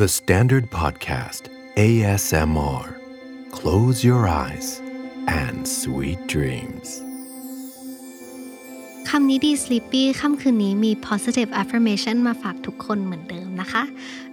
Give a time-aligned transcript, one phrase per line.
[0.00, 1.42] The Standard Podcast
[1.76, 2.86] ASMR
[3.52, 4.68] Close your eyes
[5.42, 6.88] and sweet dreams
[9.08, 13.82] คำนี้ดี Sleepy ค่ำคืนนี้มี positive affirmation มาฝากทุกคนเหมือนเดิมนะคะ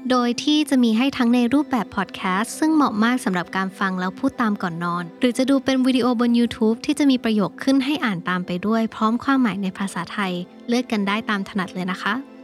[0.09, 10.34] โดยที่จะมีให้ทั้งในรูปแบบ podcast ซึ่งเหมาะมากสำหรับการฟังแล้วพูดตามก่อนนอน หรือจะดูเป็นวิดีโอบน YouTube ที่จะมีประโยคขึ้นให้อ่านตามไปด้วย พร้อมความหมายในภาษาไทย
[10.68, 12.36] เลือกกันได้ตามถนัดเลยนะคะ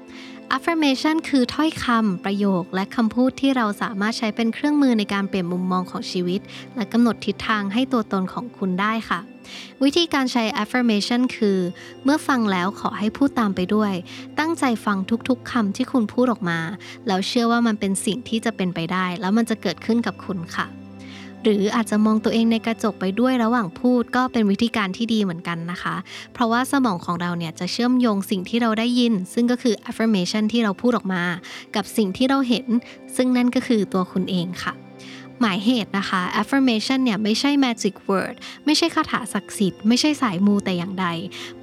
[0.58, 6.42] affirmation คือถ้อยคำประโยค และคำพูดที่เราสามารถใช้เป็นเครื่องมือในการเปลี่ยนมุมมองของชีวิต
[6.76, 9.20] และกำหนดทิศทางให้ตัวตนของคุณได้ค่ะ
[9.84, 11.58] วิธีการใช้ affirmation คือ
[12.04, 13.94] เมื่อฟังแล้วขอให้พูดตามไปด้วย
[14.40, 14.98] ตั้งใจฟัง
[15.30, 16.60] ทุกๆคำที่คุณพูดออกมา
[17.08, 20.68] แล้วเชื่อว่ามันเป็นสิ่งที่จะเป็นไปได้ แล้วมันจะเกิดขึ้นกับคุณค่ะ
[21.44, 25.96] หรืออาจจะมองตัวเองในกระจกไปด้วยระหว่างพูดก็เป็นวิธีการที่ดีเหมือนกันนะคะ
[26.34, 31.24] เพราะว่าสมองของเราเนี่ยจะเชื่อมโยงสิ่งที่เราได้ยิน ซึ่งก็คือ affirmation ที่เราพูดออกมา
[31.76, 32.68] กับสิ่งที่เราเห็น
[33.16, 34.83] ซึ่งนั่นก็คือตัวคุณเองค่ะ
[35.46, 41.08] หมายเหตุนะคะ affirmation เนี่ยไม่ใช่ magic word ไม่ใช่คาถาศักดิ์สิทธิ์ไม่ใช่สายมูแต่อย่างใด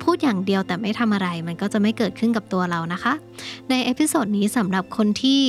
[0.02, 3.12] พูดอย่างเดียวแต่ไม่ทำอะไรมันก็จะไม่เกิดขึ้นกับตัวเรานะคะ
[3.70, 5.42] ในเอพิโซดนี้สำหรับคนที่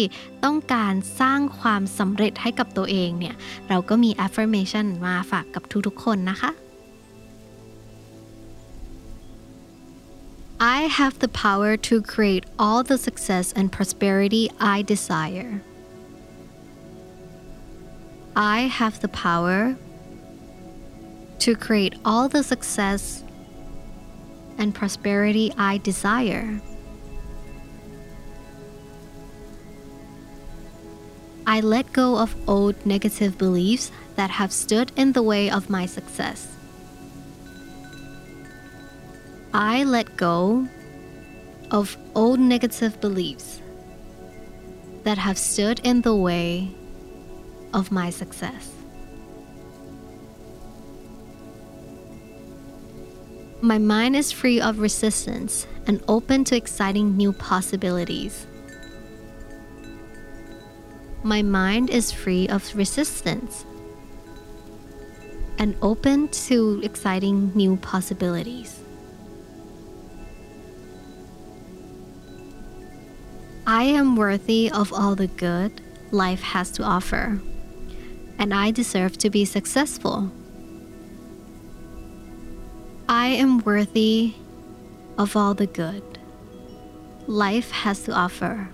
[0.45, 3.35] ต้องการสร้างความสำเร็จให้กับตัวเองเนี่ย
[3.69, 6.51] เราก็มี affirmation มาฝากกับทุกๆคนนะคะ
[10.77, 14.43] I have the power to create all the success and prosperity
[14.75, 15.53] I desire.
[18.35, 19.75] I have the power
[21.39, 23.23] to create all the success
[24.57, 26.61] and prosperity I desire.
[31.45, 35.85] I let go of old negative beliefs that have stood in the way of my
[35.85, 36.47] success.
[39.53, 40.67] I let go
[41.69, 43.61] of old negative beliefs
[45.03, 46.73] that have stood in the way
[47.73, 48.71] of my success.
[53.61, 58.47] My mind is free of resistance and open to exciting new possibilities.
[61.23, 63.65] My mind is free of resistance
[65.59, 68.79] and open to exciting new possibilities.
[73.67, 77.39] I am worthy of all the good life has to offer,
[78.41, 80.31] and I deserve to be successful.
[83.07, 84.33] I am worthy
[85.19, 86.03] of all the good
[87.27, 88.67] life has to offer,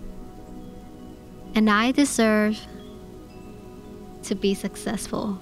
[1.53, 2.57] and I deserve
[4.23, 5.37] to be successful.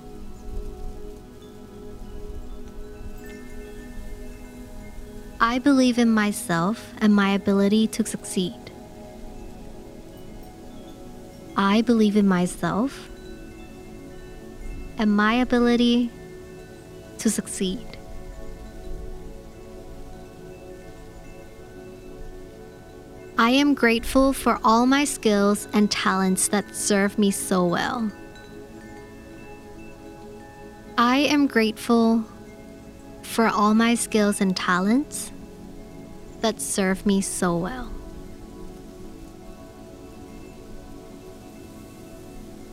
[5.39, 8.71] I believe in myself and my ability to succeed.
[11.55, 13.11] I believe in myself
[14.97, 16.09] and my ability
[17.19, 17.85] to succeed.
[23.37, 28.09] I am grateful for all my skills and talents that serve me so well.
[30.97, 32.23] I am grateful
[33.23, 35.31] for all my skills and talents
[36.39, 37.94] that serve me so well.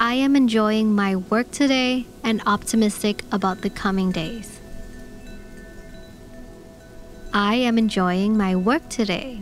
[0.02, 4.58] I am enjoying my work today and optimistic about the coming days.
[7.32, 9.40] I am enjoying my work today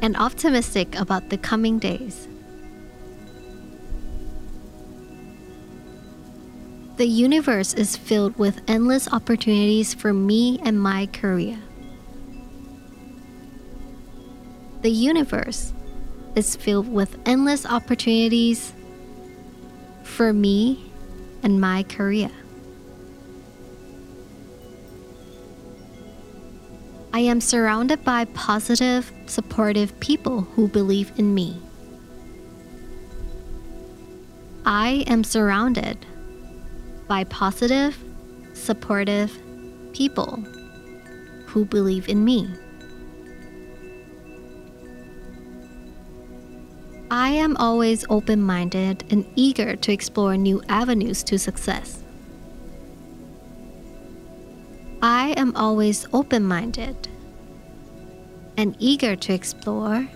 [0.00, 2.28] and optimistic about the coming days.
[6.96, 11.58] The universe is filled with endless opportunities for me and my career.
[14.80, 15.74] The universe
[16.36, 18.72] is filled with endless opportunities
[20.02, 20.90] for me
[21.42, 22.30] and my career.
[27.14, 31.60] I am surrounded by positive, supportive people who believe in me.
[34.64, 36.06] I am surrounded
[37.08, 38.02] by positive,
[38.54, 39.38] supportive
[39.92, 40.36] people
[41.46, 42.48] who believe in me.
[47.22, 52.02] I am always open minded and eager to explore new avenues to success.
[55.00, 57.06] I am always open minded
[58.56, 60.08] and eager to explore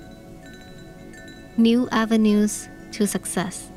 [1.57, 3.71] new avenues to success.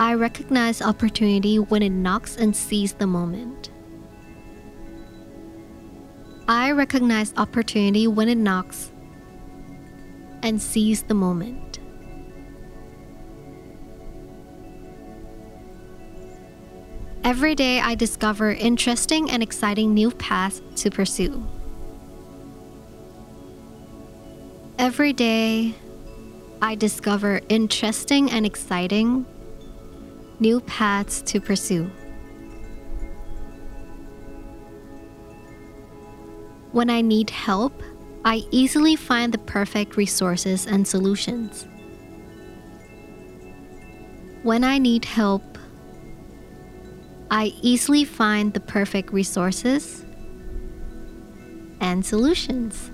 [0.00, 3.68] I recognize opportunity when it knocks and seize the moment.
[6.46, 8.92] I recognize opportunity when it knocks
[10.42, 11.78] and seize the moment.
[17.24, 21.46] Every day, I discover interesting and exciting new paths to pursue.
[24.78, 25.74] Every day,
[26.60, 29.24] I discover interesting and exciting
[30.38, 31.90] new paths to pursue.
[36.74, 37.84] When I need help,
[38.24, 41.68] I easily find the perfect resources and solutions.
[44.42, 45.56] When I need help,
[47.30, 50.04] I easily find the perfect resources
[51.80, 52.90] and solutions.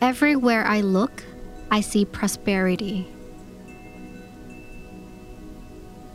[0.00, 1.24] Everywhere I look,
[1.68, 3.08] I see prosperity.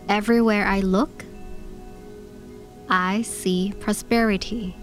[0.07, 1.25] Everywhere I look,
[2.89, 4.75] I see prosperity.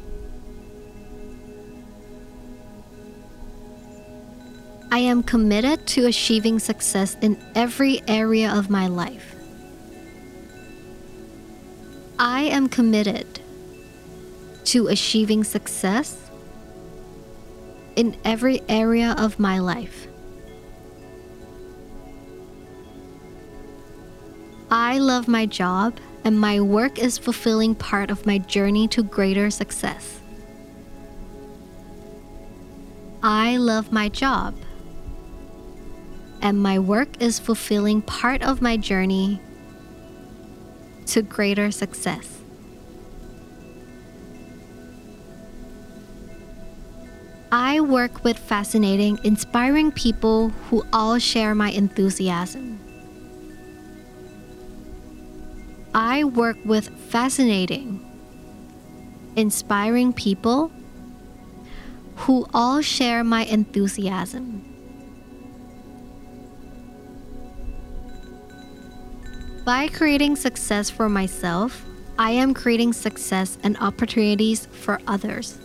[4.93, 9.35] I am committed to achieving success in every area of my life.
[12.19, 13.41] I am committed
[14.67, 16.31] to achieving success
[17.97, 20.07] in every area of my life.
[24.71, 29.49] I love my job and my work is fulfilling part of my journey to greater
[29.49, 30.19] success.
[33.23, 34.57] I love my job
[36.43, 39.41] and my work is fulfilling part of my journey
[41.07, 42.41] to greater success.
[47.53, 52.86] I work with fascinating, inspiring people who all share my enthusiasm.
[55.97, 58.05] I work with fascinating,
[59.35, 60.71] inspiring people
[62.17, 64.63] who all share my enthusiasm.
[69.65, 71.83] By creating success for myself,
[72.19, 75.57] I am creating success and opportunities for others.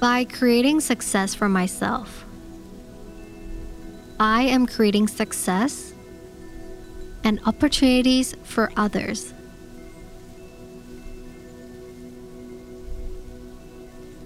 [0.00, 2.24] By creating success for myself,
[4.18, 5.89] I am creating success
[7.30, 9.32] and opportunities for others.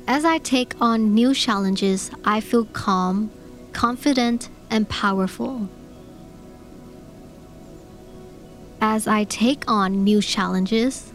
[0.09, 3.31] As I take on new challenges, I feel calm,
[3.75, 5.69] confident, and powerful.
[8.81, 11.13] As I take on new challenges,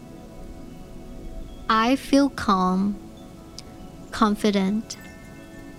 [1.68, 2.94] I feel calm,
[4.12, 4.96] confident,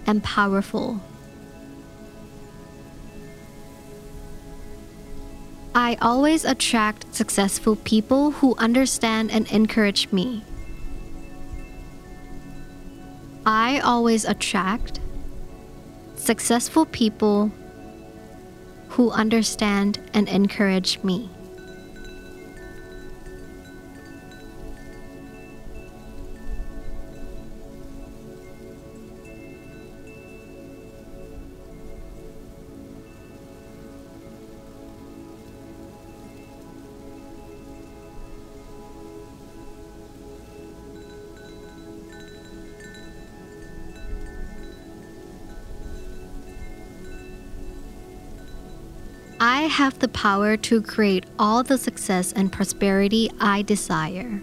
[0.05, 0.99] and powerful.
[5.73, 10.43] I always attract successful people who understand and encourage me.
[13.45, 14.99] I always attract
[16.15, 17.51] successful people
[18.89, 21.29] who understand and encourage me.
[49.61, 54.41] I have the power to create all the success and prosperity I desire.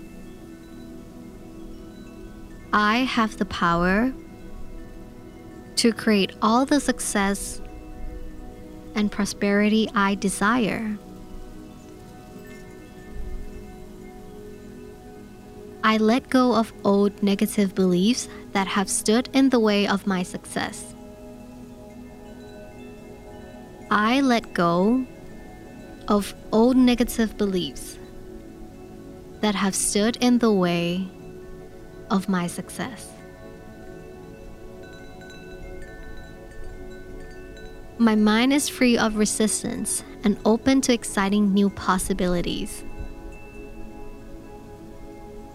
[2.73, 4.13] I have the power
[5.75, 7.61] to create all the success
[8.95, 10.97] and prosperity I desire.
[15.83, 20.23] I let go of old negative beliefs that have stood in the way of my
[20.23, 20.95] success.
[23.91, 25.07] I let go
[26.09, 27.99] of old negative beliefs
[29.41, 31.09] that have stood in the way
[32.11, 33.09] of my success.
[37.97, 42.85] My mind is free of resistance and open to exciting new possibilities.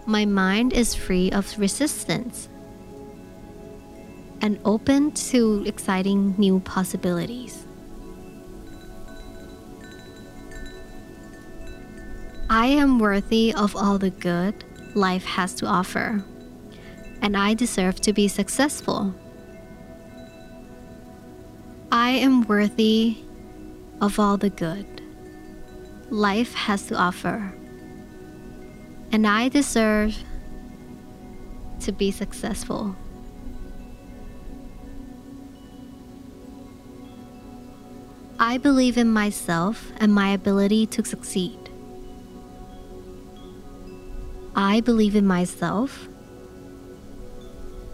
[0.06, 2.48] My mind is free of resistance
[4.42, 7.64] and open to exciting new possibilities.
[12.56, 14.54] I am worthy of all the good
[14.94, 16.22] life has to offer,
[17.20, 19.12] and I deserve to be successful.
[21.90, 23.24] I am worthy
[24.00, 24.86] of all the good
[26.10, 27.52] life has to offer,
[29.10, 30.16] and I deserve
[31.80, 32.94] to be successful.
[38.38, 41.63] I believe in myself and my ability to succeed.
[44.56, 46.08] I believe in myself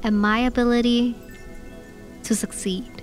[0.02, 1.16] and my ability
[2.24, 3.02] to succeed.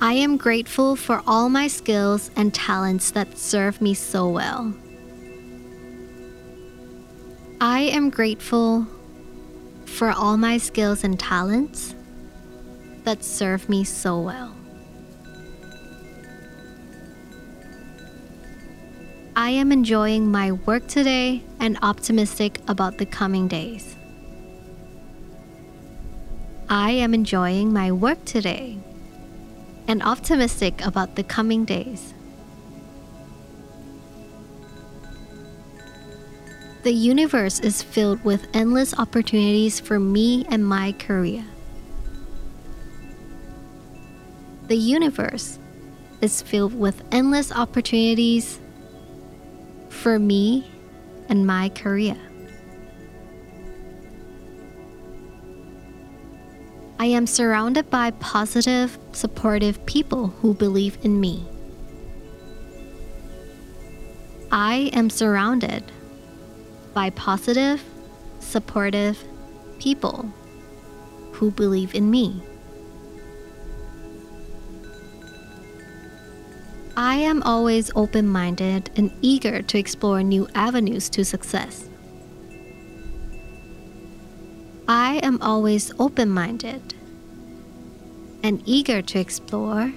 [0.00, 4.72] I am grateful for all my skills and talents that serve me so well.
[7.60, 8.86] I am grateful
[9.86, 11.96] for all my skills and talents
[13.02, 14.57] that serve me so well.
[19.38, 23.94] I am enjoying my work today and optimistic about the coming days.
[26.68, 28.80] I am enjoying my work today
[29.86, 32.14] and optimistic about the coming days.
[36.82, 41.44] The universe is filled with endless opportunities for me and my career.
[44.66, 45.60] The universe
[46.20, 48.58] is filled with endless opportunities
[49.98, 50.64] for me
[51.28, 52.16] and my career.
[57.00, 61.44] I am surrounded by positive, supportive people who believe in me.
[64.50, 65.84] I am surrounded
[66.94, 67.82] by positive,
[68.40, 69.22] supportive
[69.78, 70.32] people
[71.32, 72.42] who believe in me.
[76.98, 81.88] I am always open minded and eager to explore new avenues to success.
[84.88, 86.94] I am always open minded
[88.42, 89.92] and eager to explore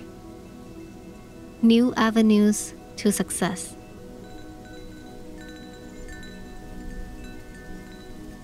[1.63, 3.75] new avenues to success.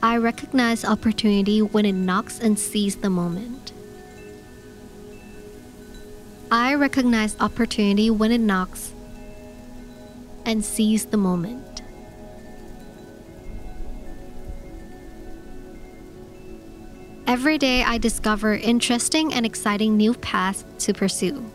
[0.01, 3.71] I recognize opportunity when it knocks and seize the moment.
[6.49, 8.93] I recognize opportunity when it knocks
[10.45, 11.81] and seize the moment.
[17.27, 21.51] Every day I discover interesting and exciting new paths to pursue.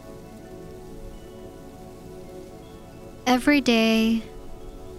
[3.26, 4.22] Every day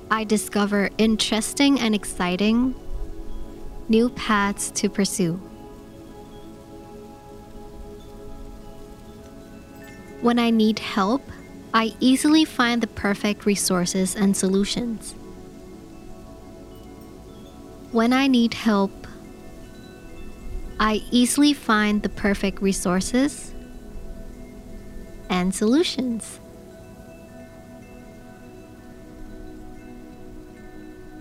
[0.09, 2.73] I discover interesting and exciting
[3.88, 5.39] new paths to pursue.
[10.23, 11.21] When I need help,
[11.73, 15.15] I easily find the perfect resources and solutions.
[17.91, 19.05] When I need help,
[20.79, 23.53] I easily find the perfect resources
[25.29, 26.39] and solutions.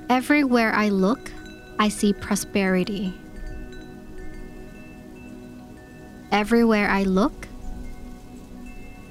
[0.09, 1.33] Everywhere I look,
[1.81, 3.13] I see prosperity.
[6.31, 7.49] Everywhere I look,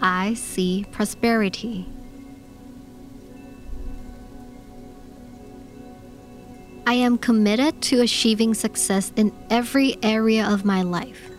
[0.01, 1.87] I see prosperity.
[6.87, 11.29] I am committed to achieving success in every area of my life.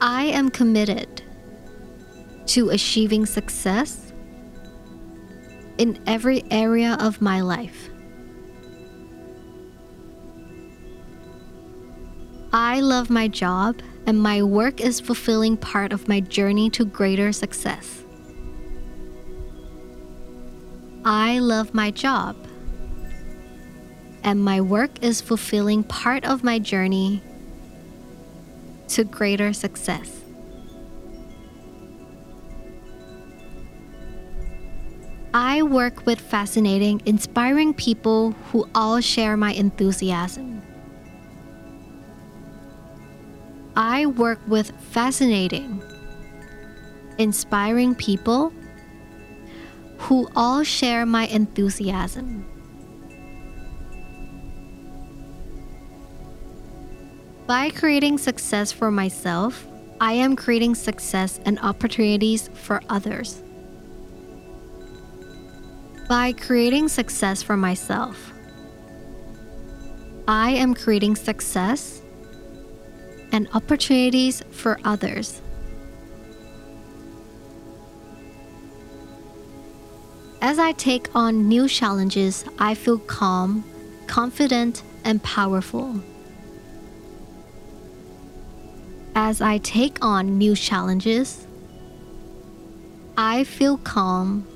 [0.00, 1.22] I am committed
[2.48, 4.12] to achieving success
[5.78, 7.88] in every area of my life.
[12.52, 17.30] I love my job, and my work is fulfilling part of my journey to greater
[17.30, 18.02] success.
[21.04, 22.34] I love my job
[24.24, 27.22] and my work is fulfilling part of my journey
[28.88, 30.22] to greater success.
[35.34, 40.62] I work with fascinating, inspiring people who all share my enthusiasm.
[43.78, 45.80] I work with fascinating,
[47.16, 48.52] inspiring people
[49.98, 52.44] who all share my enthusiasm.
[57.46, 59.64] By creating success for myself,
[60.00, 63.44] I am creating success and opportunities for others.
[66.08, 68.32] By creating success for myself,
[70.26, 72.02] I am creating success
[73.32, 75.42] and opportunities for others.
[80.40, 83.64] As I take on new challenges, I feel calm,
[84.06, 86.00] confident, and powerful.
[89.14, 91.46] As I take on new challenges,
[93.16, 94.46] I feel calm,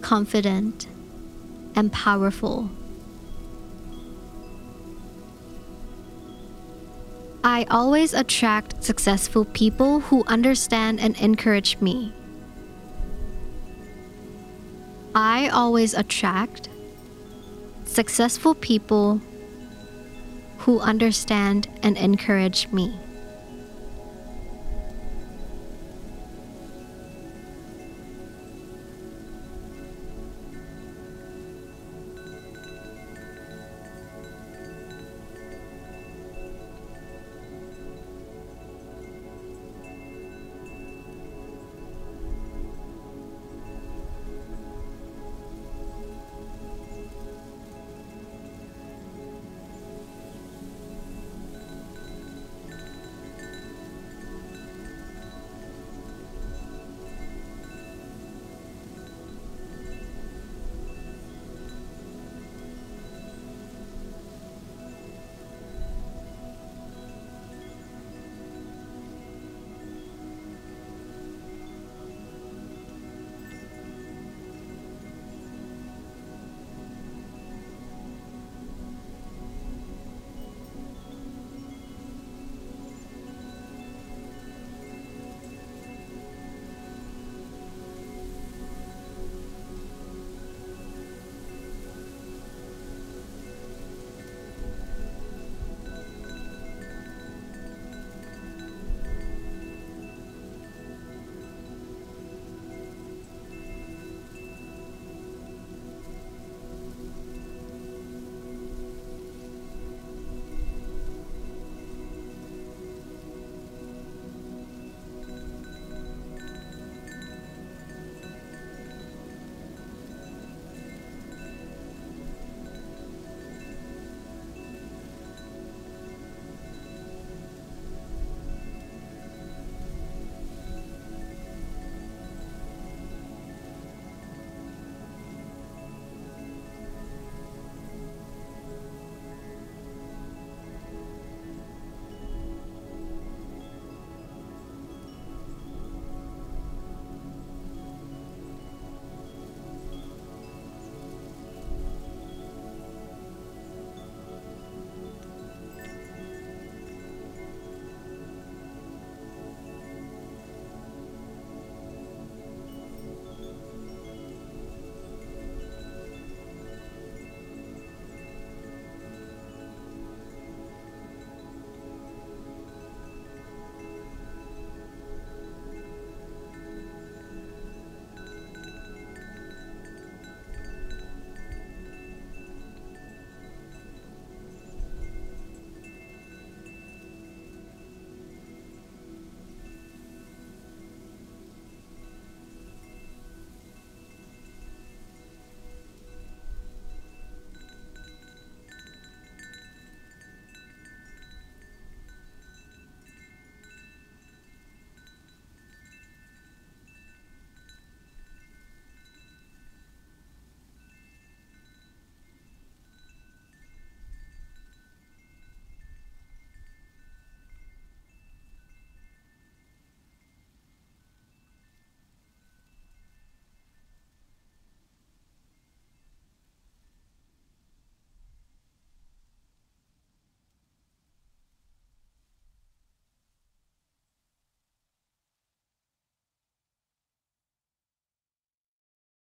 [0.00, 0.86] confident
[1.76, 2.70] and powerful.
[7.42, 12.12] I always attract successful people who understand and encourage me.
[15.14, 16.68] I always attract
[17.86, 19.22] successful people
[20.58, 22.99] who understand and encourage me.